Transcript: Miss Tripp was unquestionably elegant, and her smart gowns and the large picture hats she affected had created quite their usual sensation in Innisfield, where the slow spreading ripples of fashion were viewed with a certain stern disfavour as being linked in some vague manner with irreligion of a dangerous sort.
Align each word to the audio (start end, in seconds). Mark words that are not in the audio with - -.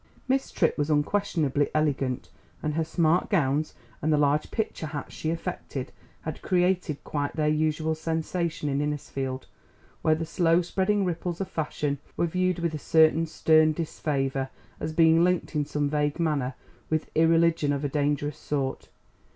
Miss 0.27 0.49
Tripp 0.49 0.79
was 0.79 0.89
unquestionably 0.89 1.69
elegant, 1.75 2.31
and 2.63 2.73
her 2.73 2.83
smart 2.83 3.29
gowns 3.29 3.75
and 4.01 4.11
the 4.11 4.17
large 4.17 4.49
picture 4.49 4.87
hats 4.87 5.13
she 5.13 5.29
affected 5.29 5.91
had 6.21 6.41
created 6.41 7.03
quite 7.03 7.35
their 7.35 7.47
usual 7.47 7.93
sensation 7.93 8.67
in 8.67 8.81
Innisfield, 8.81 9.45
where 10.01 10.15
the 10.15 10.25
slow 10.25 10.63
spreading 10.63 11.05
ripples 11.05 11.39
of 11.39 11.49
fashion 11.49 11.99
were 12.17 12.25
viewed 12.25 12.57
with 12.57 12.73
a 12.73 12.79
certain 12.79 13.27
stern 13.27 13.73
disfavour 13.73 14.49
as 14.79 14.91
being 14.91 15.23
linked 15.23 15.53
in 15.53 15.65
some 15.65 15.87
vague 15.87 16.19
manner 16.19 16.55
with 16.89 17.11
irreligion 17.13 17.71
of 17.71 17.85
a 17.85 17.87
dangerous 17.87 18.39
sort. 18.39 18.89